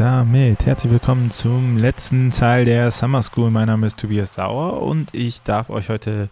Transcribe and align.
damit 0.00 0.64
herzlich 0.64 0.90
willkommen 0.90 1.30
zum 1.30 1.76
letzten 1.76 2.30
Teil 2.30 2.64
der 2.64 2.90
Summer 2.90 3.22
School. 3.22 3.50
Mein 3.50 3.66
Name 3.66 3.86
ist 3.86 3.98
Tobias 3.98 4.32
Sauer 4.32 4.80
und 4.80 5.14
ich 5.14 5.42
darf 5.42 5.68
euch 5.68 5.90
heute 5.90 6.30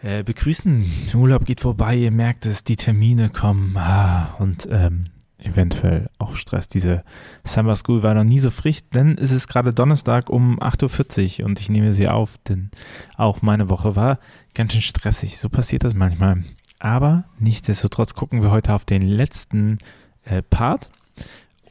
äh, 0.00 0.22
begrüßen. 0.22 1.10
Urlaub 1.14 1.44
geht 1.44 1.60
vorbei, 1.60 1.96
ihr 1.96 2.12
merkt 2.12 2.46
es, 2.46 2.62
die 2.62 2.76
Termine 2.76 3.30
kommen 3.30 3.76
ah, 3.76 4.36
und 4.38 4.68
ähm, 4.70 5.06
eventuell 5.38 6.08
auch 6.18 6.36
Stress. 6.36 6.68
Diese 6.68 7.02
Summer 7.42 7.74
School 7.74 8.04
war 8.04 8.14
noch 8.14 8.22
nie 8.22 8.38
so 8.38 8.52
frisch, 8.52 8.82
denn 8.94 9.18
es 9.18 9.32
ist 9.32 9.48
gerade 9.48 9.74
Donnerstag 9.74 10.30
um 10.30 10.60
8.40 10.60 11.40
Uhr 11.40 11.46
und 11.46 11.58
ich 11.58 11.68
nehme 11.68 11.94
sie 11.94 12.08
auf, 12.08 12.38
denn 12.48 12.70
auch 13.16 13.42
meine 13.42 13.68
Woche 13.70 13.96
war 13.96 14.20
ganz 14.54 14.72
schön 14.72 14.82
stressig. 14.82 15.38
So 15.38 15.48
passiert 15.48 15.82
das 15.82 15.94
manchmal. 15.94 16.44
Aber 16.78 17.24
nichtsdestotrotz 17.40 18.14
gucken 18.14 18.40
wir 18.40 18.52
heute 18.52 18.72
auf 18.72 18.84
den 18.84 19.02
letzten 19.02 19.78
äh, 20.24 20.42
Part 20.42 20.92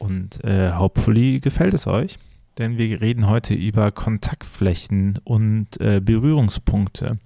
und 0.04 0.44
äh, 0.44 0.72
hopefully 0.72 1.40
gefällt 1.40 1.72
es 1.72 1.86
euch, 1.86 2.18
denn 2.58 2.76
wir 2.76 3.00
reden 3.00 3.26
heute 3.26 3.54
über 3.54 3.90
Kontaktflächen 3.90 5.18
und 5.24 5.80
äh, 5.80 6.00
Berührungspunkte, 6.00 7.18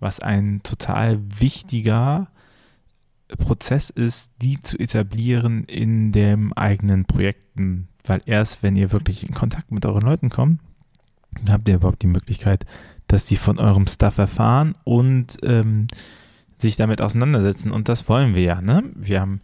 was 0.00 0.18
ein 0.18 0.60
total 0.64 1.20
wichtiger 1.38 2.28
Prozess 3.38 3.88
ist, 3.88 4.32
die 4.42 4.60
zu 4.60 4.78
etablieren 4.78 5.64
in 5.64 6.10
den 6.10 6.52
eigenen 6.52 7.04
Projekten. 7.04 7.88
Weil 8.04 8.20
erst, 8.26 8.62
wenn 8.62 8.76
ihr 8.76 8.92
wirklich 8.92 9.26
in 9.26 9.34
Kontakt 9.34 9.70
mit 9.70 9.86
euren 9.86 10.02
Leuten 10.02 10.28
kommt, 10.28 10.60
habt 11.48 11.68
ihr 11.68 11.76
überhaupt 11.76 12.02
die 12.02 12.08
Möglichkeit, 12.08 12.66
dass 13.06 13.24
die 13.24 13.36
von 13.36 13.58
eurem 13.58 13.86
Stuff 13.86 14.18
erfahren 14.18 14.74
und 14.84 15.38
ähm, 15.42 15.86
sich 16.58 16.76
damit 16.76 17.00
auseinandersetzen. 17.00 17.70
Und 17.70 17.88
das 17.88 18.08
wollen 18.08 18.34
wir 18.34 18.42
ja. 18.42 18.60
Ne? 18.60 18.82
Wir 18.94 19.20
haben 19.20 19.40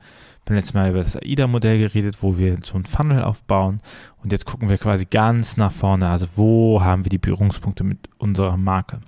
beim 0.50 0.56
letzten 0.56 0.78
Mal 0.78 0.90
über 0.90 1.02
das 1.02 1.16
AIDA-Modell 1.16 1.78
geredet, 1.78 2.18
wo 2.23 2.37
wir 2.37 2.59
so 2.62 2.74
einen 2.74 2.84
Funnel 2.84 3.23
aufbauen. 3.23 3.80
Und 4.23 4.32
jetzt 4.32 4.46
gucken 4.46 4.68
wir 4.68 4.79
quasi 4.79 5.06
ganz 5.09 5.56
nach 5.56 5.70
vorne. 5.70 6.09
Also 6.09 6.26
wo 6.34 6.82
haben 6.82 7.04
wir 7.04 7.10
die 7.10 7.18
Berührungspunkte 7.18 7.84
mit 7.84 7.98
unserer 8.18 8.56
Marke? 8.56 9.01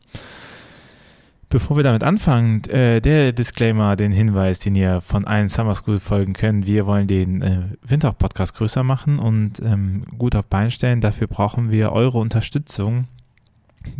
Bevor 1.48 1.76
wir 1.76 1.82
damit 1.82 2.04
anfangen, 2.04 2.62
äh, 2.70 3.00
der 3.00 3.32
Disclaimer, 3.32 3.96
den 3.96 4.12
Hinweis, 4.12 4.60
den 4.60 4.76
ihr 4.76 5.00
von 5.00 5.26
allen 5.26 5.48
Summer 5.48 5.74
School 5.74 5.98
Folgen 5.98 6.32
kennt. 6.32 6.66
Wir 6.66 6.86
wollen 6.86 7.08
den 7.08 7.42
äh, 7.42 7.62
Winter-Podcast 7.82 8.54
größer 8.54 8.84
machen 8.84 9.18
und 9.18 9.60
ähm, 9.60 10.04
gut 10.16 10.36
auf 10.36 10.46
Bein 10.46 10.70
stellen. 10.70 11.00
Dafür 11.00 11.26
brauchen 11.26 11.72
wir 11.72 11.90
eure 11.92 12.18
Unterstützung. 12.18 13.08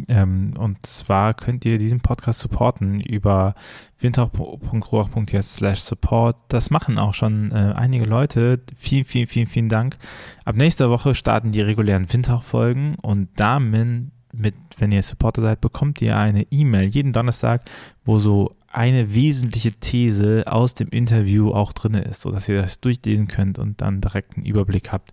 Ähm, 0.09 0.55
und 0.59 0.85
zwar 0.87 1.35
könnt 1.35 1.65
ihr 1.65 1.79
diesen 1.79 2.01
Podcast 2.01 2.41
supporten 2.41 3.01
über 3.01 3.55
winter.ruach.jetzt 3.99 5.55
slash 5.55 5.81
support. 5.81 6.37
Das 6.49 6.71
machen 6.71 6.99
auch 6.99 7.15
schon 7.15 7.53
äh, 7.53 7.73
einige 7.75 8.05
Leute. 8.05 8.61
Vielen, 8.77 9.05
vielen, 9.05 9.27
vielen, 9.27 9.47
vielen 9.47 9.69
Dank. 9.69 9.99
Ab 10.45 10.57
nächster 10.57 10.91
Woche 10.91 11.15
starten 11.15 11.53
die 11.53 11.61
regulären 11.61 12.13
Winterfolgen 12.13 12.97
und 12.97 13.29
damit 13.37 14.11
mit, 14.33 14.55
wenn 14.79 14.93
ihr 14.93 15.03
Supporter 15.03 15.43
seid, 15.43 15.61
bekommt 15.61 16.01
ihr 16.01 16.17
eine 16.17 16.47
E-Mail 16.51 16.89
jeden 16.89 17.13
Donnerstag, 17.13 17.63
wo 18.05 18.19
so 18.19 18.57
eine 18.73 19.15
wesentliche 19.15 19.73
These 19.73 20.45
aus 20.47 20.73
dem 20.75 20.89
Interview 20.89 21.51
auch 21.53 21.73
drin 21.73 21.95
ist, 21.95 22.23
sodass 22.23 22.49
ihr 22.49 22.61
das 22.63 22.81
durchlesen 22.81 23.29
könnt 23.29 23.59
und 23.59 23.83
dann 23.83 24.01
direkt 24.01 24.37
einen 24.37 24.47
Überblick 24.47 24.91
habt 24.91 25.13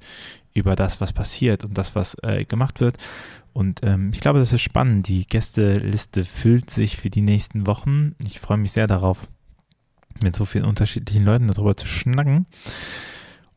über 0.54 0.76
das, 0.76 1.02
was 1.02 1.12
passiert 1.12 1.66
und 1.66 1.78
das, 1.78 1.94
was 1.94 2.16
äh, 2.24 2.46
gemacht 2.46 2.80
wird. 2.80 2.98
Und 3.60 3.82
ähm, 3.84 4.12
ich 4.14 4.22
glaube, 4.22 4.40
das 4.40 4.54
ist 4.54 4.62
spannend. 4.62 5.10
Die 5.10 5.28
Gästeliste 5.28 6.24
füllt 6.24 6.70
sich 6.70 6.96
für 6.96 7.10
die 7.10 7.20
nächsten 7.20 7.68
Wochen. 7.68 8.16
Ich 8.26 8.40
freue 8.40 8.56
mich 8.56 8.72
sehr 8.72 8.88
darauf, 8.88 9.28
mit 10.22 10.34
so 10.34 10.46
vielen 10.46 10.64
unterschiedlichen 10.64 11.26
Leuten 11.26 11.48
darüber 11.48 11.76
zu 11.76 11.86
schnacken. 11.86 12.46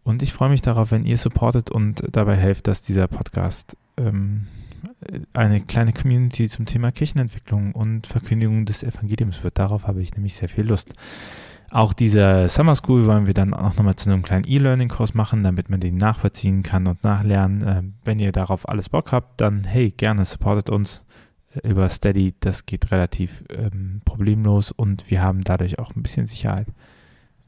Und 0.03 0.25
ich 0.25 0.33
freue 0.33 0.48
mich 0.48 0.61
darauf, 0.61 0.91
wenn 0.91 1.06
ihr 1.06 1.17
supportet 1.17 1.70
und 1.70 2.03
dabei 2.11 2.34
helft, 2.34 2.67
dass 2.67 2.83
dieser 2.83 3.06
Podcast 3.06 3.77
ähm, 3.97 4.49
eine 5.34 5.60
kleine 5.60 5.93
Community 5.93 6.48
zum 6.48 6.66
Thema 6.66 6.91
Kirchenentwicklung 6.91 7.71
und 7.71 8.09
Verkündigung 8.09 8.65
des 8.65 8.82
Evangeliums 8.82 9.44
wird. 9.44 9.56
Darauf 9.60 9.87
habe 9.87 10.03
ich 10.03 10.16
nämlich 10.16 10.34
sehr 10.34 10.48
viel 10.48 10.66
Lust. 10.66 10.94
Auch 11.72 11.94
diese 11.94 12.50
Summer 12.50 12.75
School 12.75 13.06
wollen 13.06 13.27
wir 13.27 13.33
dann 13.33 13.55
auch 13.55 13.77
nochmal 13.77 13.97
zu 13.97 14.10
einem 14.10 14.22
kleinen 14.22 14.44
E-Learning-Kurs 14.47 15.15
machen, 15.15 15.43
damit 15.43 15.71
man 15.71 15.81
den 15.81 15.97
nachvollziehen 15.97 16.62
kann 16.62 16.87
und 16.87 17.03
nachlernen. 17.03 17.62
Äh, 17.62 17.83
wenn 18.05 18.19
ihr 18.19 18.31
darauf 18.31 18.69
alles 18.69 18.91
Bock 18.91 19.10
habt, 19.10 19.41
dann 19.41 19.65
hey, 19.65 19.91
gerne 19.91 20.27
supportet 20.27 20.69
uns 20.69 21.03
äh, 21.55 21.66
über 21.66 21.88
Steady. 21.88 22.34
Das 22.41 22.66
geht 22.66 22.93
relativ 22.93 23.43
ähm, 23.49 24.03
problemlos 24.05 24.71
und 24.71 25.10
wir 25.10 25.22
haben 25.22 25.44
dadurch 25.44 25.78
auch 25.78 25.97
ein 25.97 26.03
bisschen 26.03 26.27
Sicherheit 26.27 26.66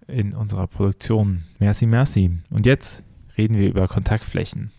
in 0.06 0.34
unserer 0.34 0.68
Produktion. 0.68 1.44
Merci, 1.58 1.84
merci. 1.84 2.30
Und 2.48 2.64
jetzt 2.64 3.02
reden 3.36 3.58
wir 3.58 3.68
über 3.68 3.88
Kontaktflächen. 3.88 4.72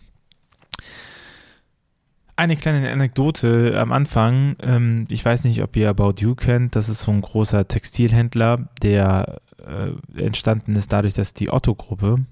Eine 2.36 2.56
kleine 2.56 2.90
Anekdote 2.90 3.78
am 3.78 3.92
Anfang. 3.92 4.56
Ähm, 4.60 5.06
ich 5.08 5.24
weiß 5.24 5.44
nicht, 5.44 5.62
ob 5.62 5.74
ihr 5.76 5.88
About 5.88 6.14
You 6.18 6.34
kennt. 6.34 6.76
Das 6.76 6.88
ist 6.88 7.00
so 7.00 7.12
ein 7.12 7.22
großer 7.22 7.66
Textilhändler, 7.66 8.68
der 8.82 9.40
äh, 9.66 10.22
entstanden 10.22 10.76
ist 10.76 10.92
dadurch, 10.92 11.14
dass 11.14 11.32
die 11.32 11.50
Otto-Gruppe 11.50 12.26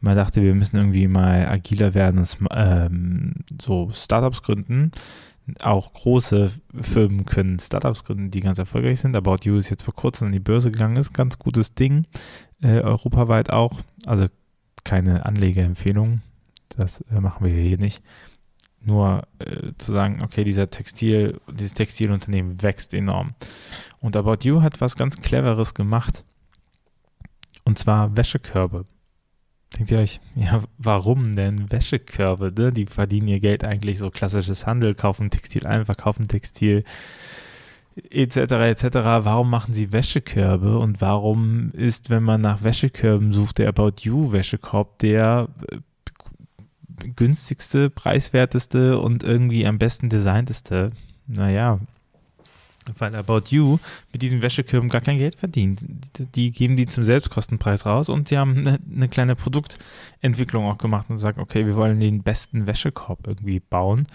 man 0.00 0.16
dachte, 0.16 0.42
wir 0.42 0.54
müssen 0.54 0.76
irgendwie 0.76 1.08
mal 1.08 1.48
agiler 1.48 1.94
werden 1.94 2.18
und 2.18 2.38
ähm, 2.52 3.34
so 3.60 3.90
Startups 3.92 4.42
gründen. 4.42 4.92
Auch 5.60 5.92
große 5.92 6.52
Firmen 6.80 7.24
können 7.24 7.58
Startups 7.58 8.04
gründen, 8.04 8.30
die 8.30 8.40
ganz 8.40 8.58
erfolgreich 8.58 9.00
sind. 9.00 9.16
About 9.16 9.38
You 9.42 9.56
ist 9.56 9.70
jetzt 9.70 9.82
vor 9.82 9.94
kurzem 9.94 10.26
an 10.26 10.32
die 10.32 10.40
Börse 10.40 10.70
gegangen, 10.70 10.96
ist 10.96 11.14
ganz 11.14 11.38
gutes 11.38 11.74
Ding. 11.74 12.04
Äh, 12.62 12.80
europaweit 12.80 13.50
auch. 13.50 13.80
Also 14.06 14.26
keine 14.84 15.26
Anlegerempfehlung. 15.26 16.20
Das 16.76 17.00
äh, 17.10 17.20
machen 17.20 17.44
wir 17.44 17.52
hier 17.52 17.78
nicht 17.78 18.02
nur 18.88 19.22
äh, 19.38 19.72
zu 19.78 19.92
sagen, 19.92 20.22
okay, 20.22 20.42
dieser 20.42 20.70
Textil, 20.70 21.40
dieses 21.48 21.74
Textilunternehmen 21.74 22.62
wächst 22.62 22.94
enorm. 22.94 23.34
Und 24.00 24.16
About 24.16 24.38
You 24.42 24.62
hat 24.62 24.80
was 24.80 24.96
ganz 24.96 25.20
Cleveres 25.20 25.74
gemacht. 25.74 26.24
Und 27.64 27.78
zwar 27.78 28.16
Wäschekörbe. 28.16 28.86
Denkt 29.76 29.90
ihr 29.90 29.98
euch, 29.98 30.20
ja, 30.34 30.62
warum 30.78 31.36
denn 31.36 31.70
Wäschekörbe? 31.70 32.52
Ne? 32.56 32.72
Die 32.72 32.86
verdienen 32.86 33.28
ihr 33.28 33.40
Geld 33.40 33.62
eigentlich 33.62 33.98
so 33.98 34.10
klassisches 34.10 34.66
Handel, 34.66 34.94
kaufen 34.94 35.30
Textil 35.30 35.66
ein, 35.66 35.84
verkaufen 35.84 36.26
Textil, 36.26 36.84
etc. 38.10 38.36
etc. 38.36 38.84
Warum 38.94 39.50
machen 39.50 39.74
sie 39.74 39.92
Wäschekörbe 39.92 40.78
und 40.78 41.00
warum 41.00 41.70
ist, 41.72 42.08
wenn 42.08 42.22
man 42.22 42.40
nach 42.40 42.62
Wäschekörben 42.62 43.32
sucht, 43.32 43.58
der 43.58 43.68
About 43.68 44.00
You 44.00 44.32
Wäschekorb 44.32 44.98
der 45.00 45.48
äh, 45.70 45.76
günstigste, 47.16 47.90
preiswerteste 47.90 48.98
und 48.98 49.22
irgendwie 49.22 49.66
am 49.66 49.78
besten 49.78 50.08
designteste. 50.08 50.92
Naja, 51.26 51.80
weil 52.96 53.14
About 53.14 53.44
You 53.50 53.78
mit 54.12 54.22
diesen 54.22 54.42
Wäschekörben 54.42 54.88
gar 54.88 55.00
kein 55.00 55.18
Geld 55.18 55.36
verdient. 55.36 55.84
Die 56.34 56.50
geben 56.50 56.76
die 56.76 56.86
zum 56.86 57.04
Selbstkostenpreis 57.04 57.86
raus 57.86 58.08
und 58.08 58.28
sie 58.28 58.38
haben 58.38 58.56
eine, 58.56 58.78
eine, 58.90 59.08
kleine 59.08 59.36
Produktentwicklung 59.36 60.66
auch 60.66 60.78
gemacht 60.78 61.10
und 61.10 61.18
sagen, 61.18 61.40
okay, 61.40 61.66
wir 61.66 61.76
wollen 61.76 62.00
den 62.00 62.22
besten 62.22 62.66
Wäschekorb 62.66 63.26
irgendwie 63.26 63.60
bauen. 63.60 64.06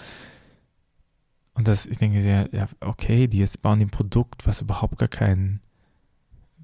Und 1.54 1.68
das, 1.68 1.86
ich 1.86 2.00
denke, 2.00 2.50
ja, 2.52 2.68
okay, 2.80 3.28
die 3.28 3.38
jetzt 3.38 3.62
bauen 3.62 3.80
ein 3.80 3.90
Produkt, 3.90 4.48
was 4.48 4.62
überhaupt 4.62 4.98
gar 4.98 5.10
keinen 5.10 5.62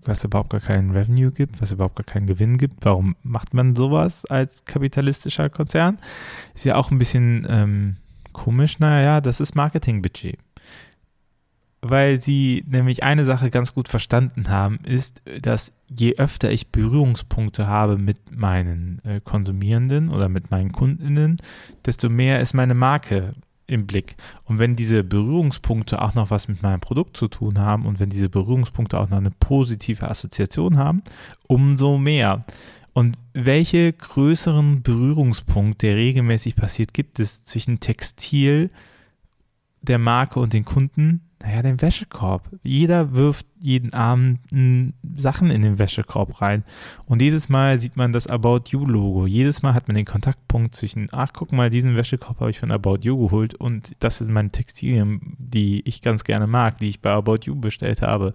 was 0.10 0.24
überhaupt 0.24 0.50
gar 0.50 0.60
keinen 0.60 0.92
Revenue 0.92 1.32
gibt, 1.32 1.62
was 1.62 1.72
überhaupt 1.72 1.96
gar 1.96 2.06
keinen 2.06 2.28
Gewinn 2.28 2.58
gibt. 2.58 2.84
Warum 2.84 3.16
macht 3.24 3.54
man 3.54 3.76
sowas 3.76 4.26
als 4.26 4.66
kapitalistischer 4.66 5.50
Konzern? 5.50 6.00
Ist 6.54 6.66
ja 6.66 6.76
auch 6.76 6.92
ein 6.92 6.98
bisschen 6.98 7.48
ähm, 7.50 7.96
komisch. 8.34 8.80
Naja, 8.80 9.22
das 9.22 9.40
ist 9.40 9.56
Marketingbudget. 9.56 10.38
Weil 11.82 12.20
sie 12.20 12.66
nämlich 12.68 13.04
eine 13.04 13.24
Sache 13.24 13.50
ganz 13.50 13.74
gut 13.74 13.88
verstanden 13.88 14.50
haben, 14.50 14.80
ist, 14.84 15.22
dass 15.42 15.72
je 15.88 16.18
öfter 16.18 16.52
ich 16.52 16.68
Berührungspunkte 16.68 17.68
habe 17.68 17.98
mit 17.98 18.36
meinen 18.36 19.00
äh, 19.06 19.22
Konsumierenden 19.22 20.10
oder 20.10 20.28
mit 20.28 20.52
meinen 20.52 20.74
Kundinnen, 20.74 21.38
desto 21.86 22.10
mehr 22.10 22.42
ist 22.42 22.54
meine 22.54 22.76
Marke 22.76 23.34
im 23.70 23.86
Blick. 23.86 24.16
Und 24.46 24.60
wenn 24.60 24.76
diese 24.76 25.04
Berührungspunkte 25.04 26.02
auch 26.02 26.16
noch 26.16 26.32
was 26.32 26.48
mit 26.48 26.62
meinem 26.62 26.80
Produkt 26.80 27.16
zu 27.16 27.28
tun 27.28 27.60
haben 27.60 27.86
und 27.86 28.00
wenn 28.00 28.10
diese 28.10 28.30
Berührungspunkte 28.30 29.00
auch 29.00 29.10
noch 29.10 29.18
eine 29.18 29.32
positive 29.32 30.10
Assoziation 30.10 30.78
haben, 30.78 31.04
umso 31.48 31.98
mehr. 31.98 32.46
Und 32.94 33.16
welche 33.34 33.94
größeren 33.94 34.82
Berührungspunkte, 34.82 35.88
der 35.88 35.96
regelmäßig 35.96 36.56
passiert, 36.56 36.94
gibt 36.94 37.20
es 37.20 37.44
zwischen 37.44 37.80
Textil, 37.80 38.72
der 39.82 40.00
Marke 40.00 40.40
und 40.40 40.54
den 40.54 40.66
Kunden? 40.66 41.22
Naja, 41.42 41.62
den 41.62 41.82
Wäschekorb. 41.82 42.50
Jeder 42.64 43.14
wirft 43.14 43.46
jeden 43.62 43.94
Abend 43.94 44.40
Sachen 45.16 45.52
in 45.52 45.62
den 45.62 45.80
Wäschekorb 45.80 46.42
rein. 46.42 46.64
Und 47.06 47.22
jedes 47.22 47.48
Mal 47.48 47.80
sieht 47.80 47.96
man 47.96 48.12
das 48.12 48.28
About 48.28 48.64
You-Logo. 48.70 49.26
Jedes 49.26 49.62
Mal 49.62 49.74
hat 49.74 49.88
man 49.88 49.96
den 49.96 50.06
Kontaktpunkt 50.06 50.76
zwischen, 50.76 51.08
ach, 51.14 51.32
guck 51.32 51.54
mal, 51.54 51.70
diesen 51.70 51.96
Wäschekorb 51.96 52.42
habe 52.42 52.50
ich 52.50 52.60
von 52.60 52.72
About 52.72 53.00
You 53.04 53.18
geholt 53.18 53.56
und 53.56 53.96
das 54.00 54.18
sind 54.18 54.32
meine 54.32 54.50
Textilien, 54.50 55.38
die 55.38 55.82
ich 55.88 56.02
ganz 56.02 56.26
gerne 56.26 56.46
mag, 56.46 56.78
die 56.80 56.90
ich 56.90 57.02
bei 57.02 57.12
About 57.12 57.40
You 57.46 57.56
bestellt 57.56 58.02
habe. 58.02 58.34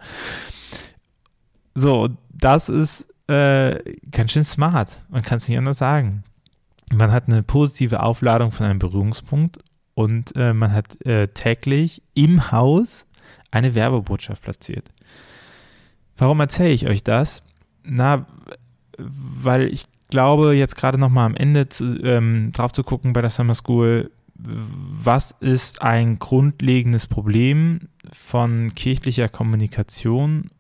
So, 1.74 2.08
das 2.30 2.70
ist 2.70 3.06
äh, 3.26 3.80
ganz 4.10 4.32
schön 4.32 4.44
smart. 4.44 5.04
Man 5.10 5.22
kann 5.22 5.38
es 5.38 5.48
nicht 5.48 5.58
anders 5.58 5.78
sagen. 5.78 6.24
man 6.94 7.12
hat 7.12 7.28
eine 7.28 7.42
positive 7.42 8.02
Aufladung 8.02 8.50
von 8.50 8.64
einem 8.64 8.78
Berührungspunkt 8.78 9.58
und 9.94 10.34
äh, 10.36 10.52
man 10.52 10.72
hat 10.72 11.00
äh, 11.06 11.28
täglich 11.28 12.02
im 12.14 12.50
Haus 12.50 13.06
eine 13.50 13.74
Werbebotschaft 13.74 14.42
platziert. 14.42 14.90
Warum 16.16 16.40
erzähle 16.40 16.70
ich 16.70 16.86
euch 16.86 17.02
das? 17.02 17.42
Na, 17.84 18.26
weil 18.98 19.72
ich 19.72 19.86
glaube, 20.10 20.54
jetzt 20.54 20.76
gerade 20.76 20.98
nochmal 20.98 21.26
am 21.26 21.36
Ende 21.36 21.68
zu, 21.68 21.98
ähm, 22.02 22.52
drauf 22.52 22.72
zu 22.72 22.84
gucken 22.84 23.12
bei 23.12 23.20
der 23.20 23.30
Summer 23.30 23.54
School, 23.54 24.10
was 24.36 25.30
ist 25.40 25.82
ein 25.82 26.18
grundlegendes 26.18 27.06
Problem 27.06 27.88
von 28.12 28.74
kirchlicher 28.74 29.28
Kommunikation, 29.28 30.50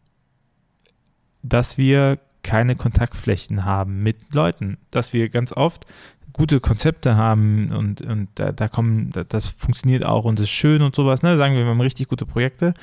dass 1.42 1.76
wir 1.76 2.18
keine 2.42 2.76
Kontaktflächen 2.76 3.64
haben 3.64 4.02
mit 4.02 4.32
Leuten, 4.32 4.78
dass 4.90 5.12
wir 5.12 5.28
ganz 5.28 5.52
oft 5.52 5.86
gute 6.34 6.60
Konzepte 6.60 7.16
haben 7.16 7.72
und, 7.72 8.02
und 8.02 8.28
da, 8.34 8.52
da 8.52 8.68
kommen, 8.68 9.12
das 9.28 9.46
funktioniert 9.46 10.04
auch 10.04 10.24
und 10.24 10.38
ist 10.40 10.50
schön 10.50 10.82
und 10.82 10.94
sowas, 10.94 11.22
ne? 11.22 11.36
sagen 11.36 11.54
wir, 11.54 11.62
wir 11.62 11.70
haben 11.70 11.80
richtig 11.80 12.08
gute 12.08 12.26
Projekte, 12.26 12.74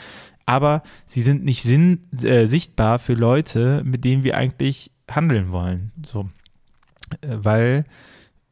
aber 0.45 0.81
sie 1.06 1.21
sind 1.21 1.44
nicht 1.44 1.62
sinn, 1.62 2.07
äh, 2.24 2.45
sichtbar 2.45 2.98
für 2.98 3.13
Leute, 3.13 3.83
mit 3.86 4.03
denen 4.06 4.24
wir 4.24 4.38
eigentlich 4.38 4.92
handeln 5.09 5.51
wollen. 5.51 5.92
So. 6.06 6.30
Äh, 7.21 7.38
weil 7.42 7.86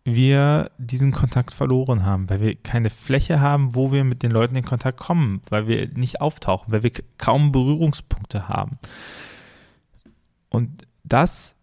wir 0.03 0.71
diesen 0.77 1.11
Kontakt 1.11 1.53
verloren 1.53 2.05
haben, 2.05 2.29
weil 2.29 2.41
wir 2.41 2.55
keine 2.55 2.89
Fläche 2.89 3.39
haben, 3.39 3.75
wo 3.75 3.91
wir 3.91 4.03
mit 4.03 4.23
den 4.23 4.31
Leuten 4.31 4.55
in 4.55 4.65
Kontakt 4.65 4.99
kommen, 4.99 5.41
weil 5.49 5.67
wir 5.67 5.87
nicht 5.89 6.19
auftauchen, 6.19 6.71
weil 6.71 6.83
wir 6.83 6.91
kaum 7.17 7.51
Berührungspunkte 7.51 8.49
haben. 8.49 8.79
Und 10.49 10.87
das 11.03 11.55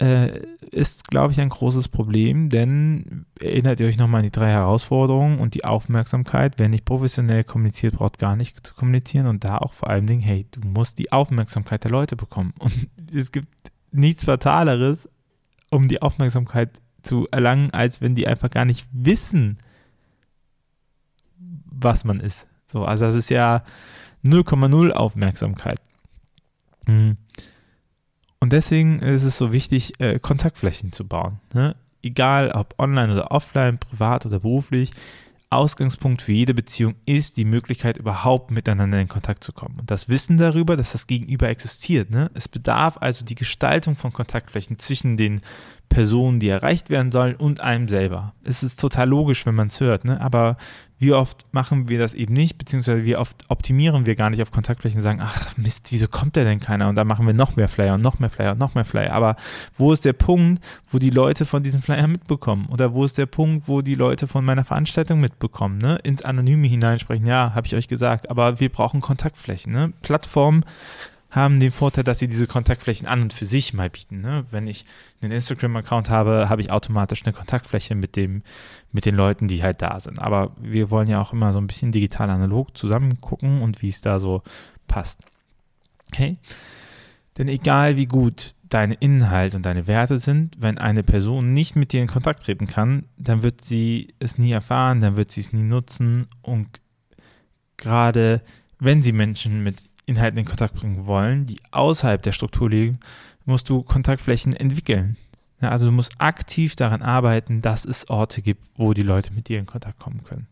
äh, 0.00 0.40
ist, 0.70 1.08
glaube 1.08 1.32
ich, 1.32 1.40
ein 1.40 1.48
großes 1.48 1.88
Problem, 1.88 2.48
denn 2.48 3.26
erinnert 3.40 3.80
ihr 3.80 3.86
euch 3.86 3.98
nochmal 3.98 4.20
an 4.20 4.24
die 4.24 4.32
drei 4.32 4.50
Herausforderungen 4.50 5.38
und 5.38 5.54
die 5.54 5.64
Aufmerksamkeit. 5.64 6.54
Wer 6.56 6.68
nicht 6.68 6.84
professionell 6.84 7.44
kommuniziert, 7.44 7.94
braucht 7.94 8.18
gar 8.18 8.34
nicht 8.34 8.66
zu 8.66 8.74
kommunizieren 8.74 9.26
und 9.26 9.44
da 9.44 9.58
auch 9.58 9.72
vor 9.72 9.90
allem 9.90 10.06
Dingen, 10.06 10.22
hey, 10.22 10.46
du 10.50 10.60
musst 10.66 10.98
die 10.98 11.12
Aufmerksamkeit 11.12 11.84
der 11.84 11.92
Leute 11.92 12.16
bekommen. 12.16 12.54
Und 12.58 12.88
es 13.12 13.30
gibt 13.30 13.48
nichts 13.92 14.24
Fataleres, 14.24 15.08
um 15.70 15.86
die 15.86 16.02
Aufmerksamkeit 16.02 16.80
zu 17.02 17.28
erlangen, 17.30 17.70
als 17.70 18.00
wenn 18.00 18.16
die 18.16 18.26
einfach 18.26 18.50
gar 18.50 18.64
nicht 18.64 18.88
wissen, 18.92 19.58
was 21.66 22.04
man 22.04 22.18
ist. 22.18 22.48
So, 22.66 22.84
also 22.84 23.04
das 23.04 23.14
ist 23.14 23.30
ja 23.30 23.62
0,0 24.24 24.90
Aufmerksamkeit. 24.90 25.78
Mhm. 26.86 27.16
Und 28.44 28.52
deswegen 28.52 28.98
ist 28.98 29.22
es 29.22 29.38
so 29.38 29.54
wichtig, 29.54 29.98
äh, 30.00 30.18
Kontaktflächen 30.18 30.92
zu 30.92 31.08
bauen. 31.08 31.40
Ne? 31.54 31.76
Egal 32.02 32.50
ob 32.50 32.74
online 32.78 33.10
oder 33.10 33.30
offline, 33.30 33.78
privat 33.78 34.26
oder 34.26 34.40
beruflich. 34.40 34.90
Ausgangspunkt 35.48 36.20
für 36.20 36.32
jede 36.32 36.52
Beziehung 36.52 36.94
ist 37.06 37.38
die 37.38 37.46
Möglichkeit, 37.46 37.96
überhaupt 37.96 38.50
miteinander 38.50 39.00
in 39.00 39.08
Kontakt 39.08 39.42
zu 39.44 39.54
kommen. 39.54 39.78
Und 39.80 39.90
das 39.90 40.10
Wissen 40.10 40.36
darüber, 40.36 40.76
dass 40.76 40.92
das 40.92 41.06
Gegenüber 41.06 41.48
existiert. 41.48 42.10
Ne? 42.10 42.30
Es 42.34 42.46
bedarf 42.46 42.98
also 43.00 43.24
die 43.24 43.34
Gestaltung 43.34 43.96
von 43.96 44.12
Kontaktflächen 44.12 44.78
zwischen 44.78 45.16
den 45.16 45.40
Personen, 45.94 46.40
die 46.40 46.48
erreicht 46.48 46.90
werden 46.90 47.12
sollen 47.12 47.36
und 47.36 47.60
einem 47.60 47.86
selber. 47.86 48.34
Es 48.42 48.64
ist 48.64 48.80
total 48.80 49.08
logisch, 49.08 49.46
wenn 49.46 49.54
man 49.54 49.68
es 49.68 49.80
hört, 49.80 50.04
ne? 50.04 50.20
aber 50.20 50.56
wie 50.98 51.12
oft 51.12 51.46
machen 51.52 51.88
wir 51.88 52.00
das 52.00 52.14
eben 52.14 52.34
nicht, 52.34 52.58
beziehungsweise 52.58 53.04
wie 53.04 53.14
oft 53.14 53.44
optimieren 53.48 54.04
wir 54.04 54.16
gar 54.16 54.28
nicht 54.30 54.42
auf 54.42 54.50
Kontaktflächen 54.50 54.98
und 54.98 55.04
sagen, 55.04 55.20
ach 55.22 55.56
Mist, 55.56 55.86
wieso 55.90 56.08
kommt 56.08 56.34
der 56.34 56.44
denn 56.44 56.58
keiner? 56.58 56.88
Und 56.88 56.96
dann 56.96 57.06
machen 57.06 57.28
wir 57.28 57.32
noch 57.34 57.54
mehr 57.54 57.68
Flyer 57.68 57.94
und 57.94 58.00
noch 58.00 58.18
mehr 58.18 58.28
Flyer 58.30 58.52
und 58.52 58.58
noch 58.58 58.74
mehr 58.74 58.84
Flyer. 58.84 59.12
Aber 59.12 59.36
wo 59.78 59.92
ist 59.92 60.04
der 60.04 60.14
Punkt, 60.14 60.64
wo 60.90 60.98
die 60.98 61.10
Leute 61.10 61.44
von 61.44 61.62
diesem 61.62 61.80
Flyer 61.80 62.08
mitbekommen? 62.08 62.66
Oder 62.72 62.92
wo 62.92 63.04
ist 63.04 63.16
der 63.16 63.26
Punkt, 63.26 63.68
wo 63.68 63.80
die 63.80 63.94
Leute 63.94 64.26
von 64.26 64.44
meiner 64.44 64.64
Veranstaltung 64.64 65.20
mitbekommen? 65.20 65.78
Ne? 65.78 66.00
Ins 66.02 66.22
Anonyme 66.22 66.66
hineinsprechen, 66.66 67.26
ja, 67.26 67.54
habe 67.54 67.68
ich 67.68 67.76
euch 67.76 67.86
gesagt, 67.86 68.30
aber 68.30 68.58
wir 68.58 68.68
brauchen 68.68 69.00
Kontaktflächen. 69.00 69.72
Ne? 69.72 69.92
Plattformen 70.02 70.64
haben 71.34 71.58
den 71.58 71.72
Vorteil, 71.72 72.04
dass 72.04 72.20
sie 72.20 72.28
diese 72.28 72.46
Kontaktflächen 72.46 73.08
an 73.08 73.22
und 73.22 73.32
für 73.32 73.44
sich 73.44 73.74
mal 73.74 73.90
bieten. 73.90 74.20
Ne? 74.20 74.44
Wenn 74.50 74.68
ich 74.68 74.84
einen 75.20 75.32
Instagram-Account 75.32 76.08
habe, 76.08 76.48
habe 76.48 76.62
ich 76.62 76.70
automatisch 76.70 77.24
eine 77.24 77.32
Kontaktfläche 77.32 77.96
mit, 77.96 78.14
dem, 78.14 78.42
mit 78.92 79.04
den 79.04 79.16
Leuten, 79.16 79.48
die 79.48 79.62
halt 79.62 79.82
da 79.82 79.98
sind. 79.98 80.20
Aber 80.20 80.52
wir 80.60 80.90
wollen 80.90 81.08
ja 81.08 81.20
auch 81.20 81.32
immer 81.32 81.52
so 81.52 81.58
ein 81.58 81.66
bisschen 81.66 81.90
digital 81.90 82.30
analog 82.30 82.76
zusammen 82.76 83.20
gucken 83.20 83.62
und 83.62 83.82
wie 83.82 83.88
es 83.88 84.00
da 84.00 84.20
so 84.20 84.42
passt. 84.86 85.22
Okay? 86.12 86.38
Denn 87.36 87.48
egal 87.48 87.96
wie 87.96 88.06
gut 88.06 88.54
deine 88.68 88.94
Inhalt 88.94 89.56
und 89.56 89.66
deine 89.66 89.88
Werte 89.88 90.20
sind, 90.20 90.56
wenn 90.60 90.78
eine 90.78 91.02
Person 91.02 91.52
nicht 91.52 91.74
mit 91.74 91.92
dir 91.92 92.00
in 92.00 92.06
Kontakt 92.06 92.44
treten 92.44 92.68
kann, 92.68 93.06
dann 93.16 93.42
wird 93.42 93.60
sie 93.60 94.14
es 94.20 94.38
nie 94.38 94.52
erfahren, 94.52 95.00
dann 95.00 95.16
wird 95.16 95.32
sie 95.32 95.40
es 95.40 95.52
nie 95.52 95.62
nutzen 95.62 96.28
und 96.42 96.80
gerade 97.76 98.40
wenn 98.78 99.02
sie 99.02 99.12
Menschen 99.12 99.64
mit 99.64 99.76
Inhalten 100.06 100.38
in 100.38 100.44
Kontakt 100.44 100.74
bringen 100.74 101.06
wollen, 101.06 101.46
die 101.46 101.56
außerhalb 101.70 102.22
der 102.22 102.32
Struktur 102.32 102.70
liegen, 102.70 103.00
musst 103.44 103.68
du 103.68 103.82
Kontaktflächen 103.82 104.54
entwickeln. 104.54 105.16
Ja, 105.60 105.70
also 105.70 105.86
du 105.86 105.92
musst 105.92 106.14
aktiv 106.18 106.76
daran 106.76 107.02
arbeiten, 107.02 107.62
dass 107.62 107.84
es 107.84 108.10
Orte 108.10 108.42
gibt, 108.42 108.64
wo 108.76 108.92
die 108.92 109.02
Leute 109.02 109.32
mit 109.32 109.48
dir 109.48 109.58
in 109.58 109.66
Kontakt 109.66 109.98
kommen 109.98 110.22
können. 110.24 110.46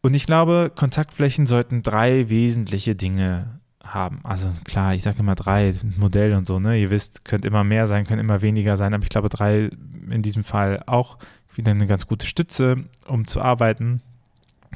Und 0.00 0.14
ich 0.14 0.26
glaube, 0.26 0.72
Kontaktflächen 0.74 1.46
sollten 1.46 1.82
drei 1.82 2.28
wesentliche 2.30 2.94
Dinge 2.94 3.60
haben. 3.84 4.20
Also 4.22 4.50
klar, 4.64 4.94
ich 4.94 5.02
sage 5.02 5.18
immer 5.18 5.34
drei 5.34 5.74
Modelle 5.98 6.36
und 6.36 6.46
so, 6.46 6.60
ne? 6.60 6.80
Ihr 6.80 6.90
wisst, 6.90 7.24
könnte 7.24 7.48
immer 7.48 7.64
mehr 7.64 7.86
sein, 7.86 8.06
können 8.06 8.20
immer 8.20 8.42
weniger 8.42 8.76
sein, 8.76 8.94
aber 8.94 9.02
ich 9.02 9.08
glaube, 9.08 9.28
drei 9.28 9.70
in 10.10 10.22
diesem 10.22 10.44
Fall 10.44 10.82
auch 10.86 11.18
wieder 11.54 11.72
eine 11.72 11.86
ganz 11.86 12.06
gute 12.06 12.26
Stütze, 12.26 12.84
um 13.06 13.26
zu 13.26 13.40
arbeiten. 13.42 14.00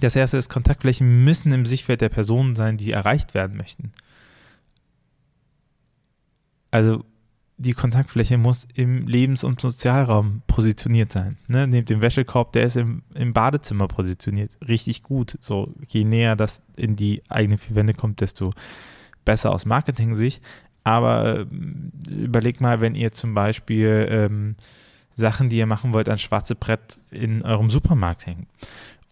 Das 0.00 0.16
erste 0.16 0.38
ist, 0.38 0.48
Kontaktflächen 0.48 1.24
müssen 1.24 1.52
im 1.52 1.66
Sichtfeld 1.66 2.00
der 2.00 2.08
Personen 2.08 2.54
sein, 2.54 2.76
die 2.76 2.92
erreicht 2.92 3.34
werden 3.34 3.56
möchten. 3.56 3.92
Also 6.70 7.04
die 7.58 7.74
Kontaktfläche 7.74 8.38
muss 8.38 8.66
im 8.74 9.06
Lebens- 9.06 9.44
und 9.44 9.60
Sozialraum 9.60 10.42
positioniert 10.46 11.12
sein. 11.12 11.36
Ne? 11.46 11.66
Neben 11.68 11.86
dem 11.86 12.00
Wäschekorb, 12.00 12.52
der 12.52 12.64
ist 12.64 12.76
im, 12.76 13.02
im 13.14 13.32
Badezimmer 13.32 13.86
positioniert. 13.86 14.50
Richtig 14.66 15.02
gut. 15.02 15.36
So, 15.38 15.72
je 15.86 16.04
näher 16.04 16.34
das 16.34 16.62
in 16.76 16.96
die 16.96 17.22
eigenen 17.28 17.58
vier 17.58 17.76
Wände 17.76 17.94
kommt, 17.94 18.20
desto 18.20 18.50
besser 19.24 19.52
aus 19.52 19.66
Marketing-Sicht. 19.66 20.42
Aber 20.82 21.40
äh, 21.40 21.46
überlegt 22.10 22.60
mal, 22.60 22.80
wenn 22.80 22.96
ihr 22.96 23.12
zum 23.12 23.34
Beispiel 23.34 24.08
ähm, 24.10 24.56
Sachen, 25.14 25.48
die 25.48 25.58
ihr 25.58 25.66
machen 25.66 25.94
wollt, 25.94 26.08
an 26.08 26.18
schwarze 26.18 26.56
Brett 26.56 26.98
in 27.10 27.42
eurem 27.42 27.70
Supermarkt 27.70 28.26
hängt 28.26 28.48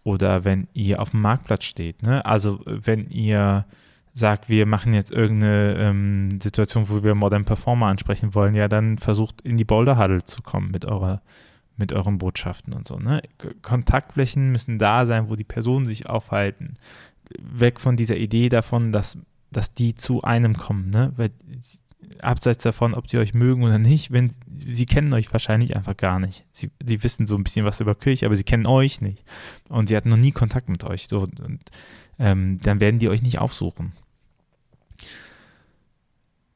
oder 0.03 0.43
wenn 0.43 0.67
ihr 0.73 1.01
auf 1.01 1.11
dem 1.11 1.21
Marktplatz 1.21 1.63
steht. 1.63 2.03
Ne? 2.03 2.25
Also 2.25 2.61
wenn 2.65 3.09
ihr 3.09 3.65
sagt, 4.13 4.49
wir 4.49 4.65
machen 4.65 4.93
jetzt 4.93 5.11
irgendeine 5.11 5.75
ähm, 5.77 6.41
Situation, 6.41 6.89
wo 6.89 7.03
wir 7.03 7.15
Modern 7.15 7.45
Performer 7.45 7.87
ansprechen 7.87 8.35
wollen, 8.35 8.55
ja, 8.55 8.67
dann 8.67 8.97
versucht 8.97 9.41
in 9.41 9.57
die 9.57 9.63
Boulder 9.63 9.97
Huddle 9.97 10.23
zu 10.23 10.41
kommen 10.41 10.71
mit 10.71 10.85
eurer 10.85 11.21
mit 11.77 11.93
euren 11.93 12.17
Botschaften 12.19 12.73
und 12.73 12.87
so. 12.87 12.97
Ne? 12.97 13.21
Kontaktflächen 13.61 14.51
müssen 14.51 14.77
da 14.77 15.05
sein, 15.05 15.29
wo 15.29 15.35
die 15.35 15.43
Personen 15.43 15.85
sich 15.85 16.07
aufhalten. 16.07 16.75
Weg 17.39 17.79
von 17.79 17.95
dieser 17.95 18.17
Idee 18.17 18.49
davon, 18.49 18.91
dass, 18.91 19.17
dass 19.51 19.73
die 19.73 19.95
zu 19.95 20.21
einem 20.21 20.55
kommen. 20.55 20.89
Ne? 20.89 21.11
Weil 21.15 21.31
abseits 22.21 22.63
davon, 22.63 22.93
ob 22.93 23.07
die 23.07 23.17
euch 23.17 23.33
mögen 23.33 23.63
oder 23.63 23.79
nicht, 23.79 24.11
wenn 24.11 24.31
sie 24.57 24.85
kennen 24.85 25.13
euch 25.13 25.31
wahrscheinlich 25.31 25.75
einfach 25.75 25.97
gar 25.97 26.19
nicht. 26.19 26.45
Sie, 26.51 26.71
sie 26.83 27.03
wissen 27.03 27.27
so 27.27 27.35
ein 27.35 27.43
bisschen 27.43 27.65
was 27.65 27.79
über 27.79 27.95
Kirche, 27.95 28.25
aber 28.25 28.35
sie 28.35 28.43
kennen 28.43 28.67
euch 28.67 29.01
nicht. 29.01 29.23
Und 29.69 29.87
sie 29.87 29.95
hatten 29.95 30.09
noch 30.09 30.17
nie 30.17 30.31
Kontakt 30.31 30.69
mit 30.69 30.83
euch. 30.83 31.07
So, 31.07 31.21
und 31.21 31.61
ähm, 32.19 32.59
dann 32.61 32.79
werden 32.79 32.99
die 32.99 33.09
euch 33.09 33.21
nicht 33.21 33.39
aufsuchen. 33.39 33.93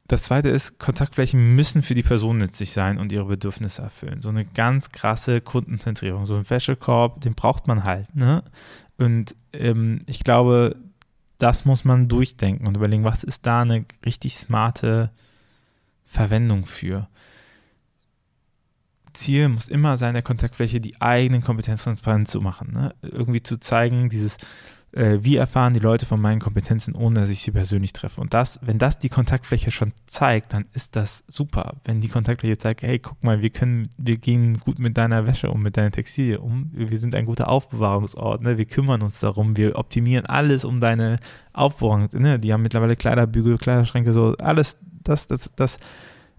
Das 0.08 0.24
zweite 0.24 0.50
ist, 0.50 0.78
Kontaktflächen 0.78 1.56
müssen 1.56 1.82
für 1.82 1.96
die 1.96 2.04
Person 2.04 2.38
nützlich 2.38 2.74
sein 2.74 3.00
und 3.00 3.12
ihre 3.12 3.26
Bedürfnisse 3.26 3.82
erfüllen. 3.82 4.22
So 4.22 4.30
eine 4.30 4.46
ganz 4.46 4.92
krasse 4.92 5.42
Kundenzentrierung. 5.42 6.28
So 6.28 6.36
ein 6.36 6.48
Wäschekorb, 6.48 7.22
den 7.22 7.34
braucht 7.34 7.66
man 7.66 7.84
halt. 7.84 8.16
Ne? 8.16 8.44
Und 9.00 9.36
ähm, 9.52 10.04
ich 10.06 10.24
glaube, 10.24 10.76
das 11.40 11.66
muss 11.66 11.86
man 11.86 12.08
durchdenken 12.08 12.68
und 12.68 12.78
überlegen, 12.78 13.04
was 13.04 13.24
ist 13.24 13.48
da 13.48 13.62
eine 13.62 13.86
richtig 14.06 14.36
smarte 14.38 15.10
Verwendung 16.16 16.66
für. 16.66 17.08
Ziel 19.14 19.50
muss 19.50 19.68
immer 19.68 19.98
sein, 19.98 20.14
der 20.14 20.24
Kontaktfläche 20.24 20.82
die 20.82 21.02
eigenen 21.02 21.42
Kompetenzen 21.42 21.86
transparent 21.86 22.28
zu 22.28 22.42
machen. 22.42 22.72
Ne? 22.74 22.96
Irgendwie 23.02 23.44
zu 23.44 23.60
zeigen, 23.60 24.10
dieses, 24.10 24.38
äh, 24.92 25.20
wie 25.22 25.36
erfahren 25.36 25.74
die 25.74 25.80
Leute 25.80 26.06
von 26.06 26.22
meinen 26.22 26.40
Kompetenzen, 26.40 26.96
ohne 26.96 27.22
dass 27.22 27.30
ich 27.30 27.42
sie 27.42 27.52
persönlich 27.52 27.94
treffe. 27.94 28.22
Und 28.22 28.34
das, 28.34 28.60
wenn 28.62 28.78
das 28.78 29.00
die 29.00 29.10
Kontaktfläche 29.10 29.72
schon 29.72 29.94
zeigt, 30.06 30.54
dann 30.54 30.66
ist 30.74 30.96
das 30.96 31.24
super. 31.28 31.76
Wenn 31.84 32.02
die 32.02 32.08
Kontaktfläche 32.08 32.58
zeigt, 32.58 32.82
hey, 32.82 33.00
guck 33.00 33.22
mal, 33.24 33.42
wir 33.42 33.50
können, 33.50 33.90
wir 33.98 34.18
gehen 34.18 34.60
gut 34.60 34.80
mit 34.80 34.98
deiner 34.98 35.26
Wäsche 35.26 35.50
um, 35.50 35.62
mit 35.62 35.76
deiner 35.76 35.92
Textilie 35.92 36.40
um, 36.40 36.72
wir 36.74 37.00
sind 37.00 37.16
ein 37.16 37.26
guter 37.26 37.50
Aufbewahrungsort, 37.50 38.42
ne? 38.42 38.58
wir 38.58 38.66
kümmern 38.66 39.02
uns 39.02 39.20
darum, 39.20 39.58
wir 39.58 39.78
optimieren 39.78 40.26
alles 40.26 40.64
um 40.66 40.80
deine 40.80 41.20
Aufbewahrung. 41.54 42.10
Ne? 42.14 42.40
Die 42.40 42.54
haben 42.54 42.64
mittlerweile 42.64 42.96
Kleiderbügel, 42.96 43.58
Kleiderschränke, 43.58 44.14
so 44.14 44.36
alles, 44.38 44.78
das, 45.08 45.28
das, 45.28 45.52
das 45.56 45.80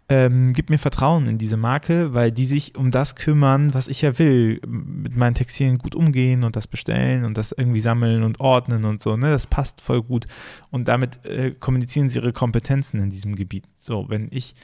ähm, 0.08 0.52
gibt 0.52 0.70
mir 0.70 0.78
Vertrauen 0.78 1.26
in 1.26 1.38
diese 1.38 1.56
Marke, 1.56 2.14
weil 2.14 2.30
die 2.30 2.46
sich 2.46 2.76
um 2.76 2.90
das 2.92 3.16
kümmern, 3.16 3.74
was 3.74 3.88
ich 3.88 4.02
ja 4.02 4.18
will. 4.18 4.60
Mit 4.66 5.16
meinen 5.16 5.34
Textilien 5.34 5.78
gut 5.78 5.96
umgehen 5.96 6.44
und 6.44 6.54
das 6.54 6.68
bestellen 6.68 7.24
und 7.24 7.36
das 7.36 7.52
irgendwie 7.52 7.80
sammeln 7.80 8.22
und 8.22 8.38
ordnen 8.38 8.84
und 8.84 9.00
so. 9.00 9.16
Ne? 9.16 9.30
Das 9.30 9.48
passt 9.48 9.80
voll 9.80 10.02
gut. 10.02 10.26
Und 10.70 10.86
damit 10.86 11.24
äh, 11.24 11.50
kommunizieren 11.52 12.08
sie 12.08 12.20
ihre 12.20 12.32
Kompetenzen 12.32 13.00
in 13.00 13.10
diesem 13.10 13.34
Gebiet. 13.34 13.64
So, 13.72 14.08
wenn 14.08 14.28
ich, 14.30 14.54